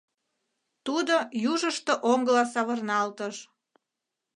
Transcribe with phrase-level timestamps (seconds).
[0.85, 1.15] Тудо
[1.51, 3.35] южышто оҥгыла савырналтыш.